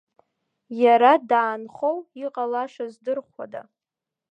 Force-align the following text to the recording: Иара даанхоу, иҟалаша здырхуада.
Иара 0.83 1.11
даанхоу, 1.29 1.97
иҟалаша 2.25 2.85
здырхуада. 2.93 3.61